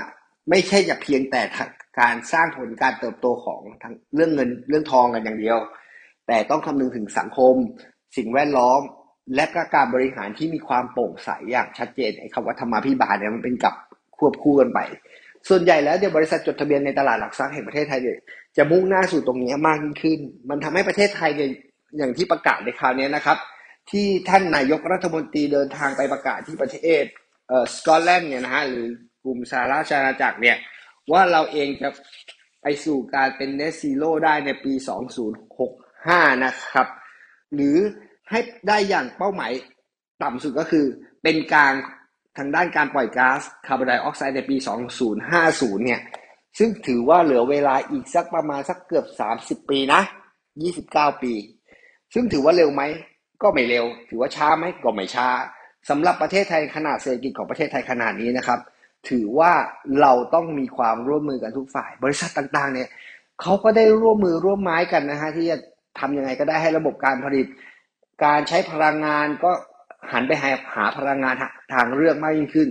[0.50, 1.42] ไม่ใช่จะเพียงแต่
[2.00, 5.58] การสร้างผลการเติบโตของทั้งเรื่องเงินเรื่องทองกันอย่างเดียว
[6.26, 7.54] แต่ต้องคำนึงถึงสังคม
[8.16, 8.80] สิ่งแวดล้อม
[9.34, 13.74] และก็การบริหารที่มีความโปร่งใสอย่างชัดเจนไอ้คำว่าธรรมาภิบาลเนี่ยมันเป็นกับ
[14.18, 14.78] ควบคู่กันไป
[15.48, 18.18] ส่วนใหญ่แล้วเดี๋ยวบริษัทจดทะเบียนในตลาดหลักทรัพย์แห่งประเทศไทยเนี่ย
[18.56, 21.50] จะมุ่งหน้าสู่ตรงนี้มากยิ่งขึ้น มันทำให้ประเทศไทยเนี่ย
[21.96, 23.38] อย่างที่ประกาศในคราวนี้นะครับ
[23.90, 27.04] ที่ท่านนายกรัฐมนตรีเดินทางไปประกาศที่ประเทศ
[27.48, 28.86] เอ่อสกอตแลนด์เนี่ยนะฮะหรือ
[29.24, 30.56] กลุ่มสหราชอาณาจักรเนี่ย
[31.12, 31.88] ว่าเราเองจะ
[32.62, 34.72] ไปสู่การเป็น net zero ได้ในปี
[35.58, 36.86] 2065 นะครับ
[37.54, 37.76] หรือ
[38.30, 39.52] ให้ได้อย่างเป้าหมาย
[40.22, 40.84] ต่ำสุดก็คือ
[41.22, 41.72] เป็นกลาง
[42.38, 44.56] ทางด้านการปล่อยก๊าซคาร์บอนไดออกไซด์ในปี
[45.20, 46.00] 2050 เนี่ย
[46.58, 49.06] ซึ่งถือว่าเหลือเวลาอีกสักประมาณสักเกือบ
[49.38, 50.00] 30 ปีนะ
[50.62, 51.32] 29 ปี
[52.14, 52.82] ซึ่งถือว่าเร็วไหม
[53.42, 55.28] ก็ไม่เร็ว ถือว่าช้าไหมก็ไม่ช้า
[55.90, 58.60] สำหรับประเทศไทยขนาดเศรษฐกิจของประเทศไทยขนาดนี้นะครับ
[59.08, 59.52] ถือว่า
[60.00, 62.88] เราต้องมีความร่วมมือกันทุกฝ่าย บริษัทต่างๆ เนี่ย
[63.40, 65.56] เขาก็ได้ร่วมมือร่วมไม้กันนะฮะที่จะ
[65.98, 67.46] ทำยังไงก็ได้ให้ระบบการผลิต
[68.24, 69.52] การใช้พลังงานก็
[70.12, 71.34] หันไปหาหาพลังงาน
[71.74, 72.68] ทางเลือกมากยิ่งขึ้น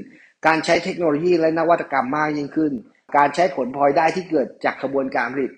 [0.47, 2.71] การใช้เทคโนโลยีและนวัตกรรมมากยิ่งขึ้น
[3.17, 5.51] การใช้ผลพลอยได้ที่เกิดจากกระบวนการผลิต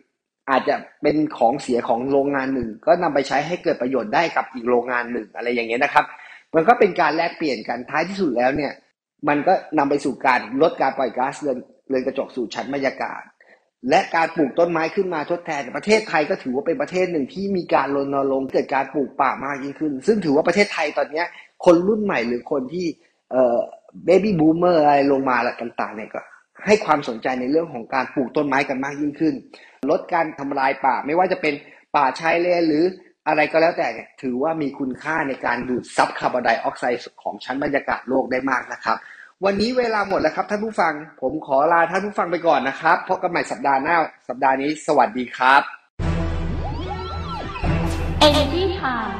[0.49, 6.05] อาจจะเป็นของเสียของโรงงานหนึ่ง ก็นำไปใช้ให้เกิดประโยชน์ได้กับอีกโรงงานหนึ่งอะไรอย่างเงี้ยนะครับ
[6.55, 8.73] มันก็เป็นการแลกเปลี่ยนกันท้ายที่สุดแล้วเนี่ย
[9.27, 11.57] มันก็นำไปสู่การลดการปล่อยก๊าซเรือน
[11.89, 13.21] เรือนกระจกสู่ชั้นบรรยากาศ
[13.89, 21.27] และการปลูกต้นไม้ขึ้นมาทดแทนประเทศไทยก็ถือว่าเป็นประเทศหนึ่งที่มีการรณรงค์เกิดการปลูกป่ามากยิ่งขึ้น ซึ่งถือว่าประเทศไทยตอนเนี้ย
[21.65, 22.85] คนรุ่นใหม่หรือคนที่
[23.31, 23.57] เอ่อ
[24.05, 26.21] baby boomer อะไรลงมาต่างๆเนี่ยก็
[26.65, 29.33] ให้ความสนใจในเรื่องของการปลูกต้นไม้กันมากยิ่งขึ้น
[29.89, 31.53] ลดการทำลายป่า ไม่ว่าจะเป็น
[31.95, 32.83] ป่าชายเลนหรือ
[33.27, 38.97] อะไรก็แล้วแต่เนี่ยถือว่ามีคุณค่าในการดูดซับคาร์บอนไดออกไซด์ของชั้นบรรยากาศโลกได้มากนะครับ
[39.45, 43.95] วันนี้เวลาหมดแล้วครับท่านผู้ฟัง ผมขอลาท่านผู้ฟังไปก่อนนะครับพบกันใหม่สัปดาห์หน้า
[44.29, 45.61] สัปดาห์นี้ สวัสดีครับ
[48.27, 49.13] Energy Time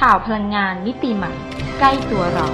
[0.00, 1.32] ข่าวพลังงานมิติใหม่
[1.78, 2.46] ใกล้ตัวเรา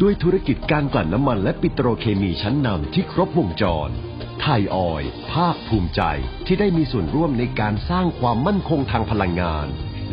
[0.00, 3.90] ด้วยธุรกิจการกลั่นน้ำมันและปิโตรเคมีชั้นนำที่ครบวงจร
[4.42, 6.02] ไทยออย ภาคภูมิใจ
[6.46, 9.66] ที่ได้มีส่วนร่วมในการสร้างความมั่นคงทางพลังงาน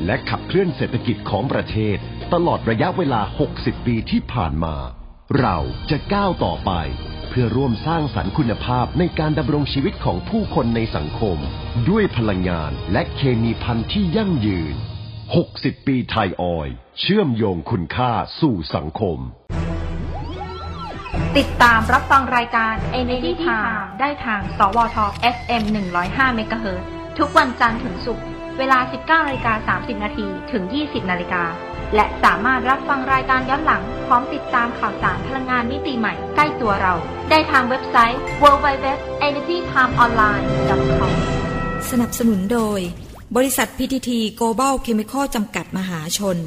[0.06, 1.98] และขับเคลื่อนเศรษฐกิจของประเทศ
[2.34, 3.22] ตลอดระยะเวลา
[3.54, 4.76] 60 ปีที่ผ่านมา
[5.40, 5.58] เรา
[5.90, 6.72] จะก้าวต่อไป
[7.30, 11.38] เพื่อร่วมสร้างสรรค์คุณภาพในการดำรงชีวิตของผู้คนในสังคม
[11.90, 14.76] ด้วยพลังงานและเคมีพันธุ์ที่ยั่งยืน
[15.36, 19.20] 60 ปีไทยออย เชื่อมโยงคุณค่าสู่สังคม
[21.38, 24.98] ติดตามรับฟังรายการ Energy Time ได้ทาง สวท
[25.36, 25.64] FM
[26.02, 26.68] 105 MHz
[27.18, 28.26] ทุกวันจันทร์ถึงศุกร์
[28.58, 31.44] เวลา 19นาฬิกา30 นาทีถึง 20 นาฬิกา
[31.96, 36.94] และสามารถรับฟังรายการย้อนหลัง พร้อมติดตามข่าวสารพลังงานมิติใหม่ใกล้ตัวเรา
[37.30, 41.14] ได้ทางเว็บไซต์ www.energytimeonline.com
[41.90, 42.80] สนับสนุนโดย
[43.36, 46.38] บริษัท PTT Global Chemical จำกัดมหาชน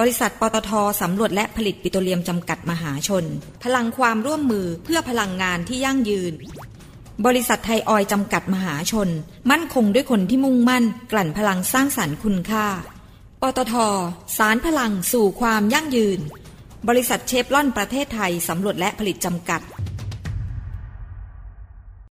[0.00, 3.24] บริษัทปตทสำรวจและผลิตปิโตรเลียมจำกัดมหาชน
[3.64, 6.32] พลังความร่วมมือเพื่อพลังงานที่ยั่งยืน
[7.26, 9.08] บริษัทไทยออยจำกัดมหาชน
[9.50, 12.66] มั่นคงด้วยคนที่มุ่งมั่น กลั่นพลังสร้างสรรค์คุณค่า
[13.42, 13.74] ปตท
[14.38, 16.18] สารพลังสู่ความยั่งยืน
[16.88, 19.60] บริษัทเชฟลอนประเทศไทยสำรวจและผลิตจำกัด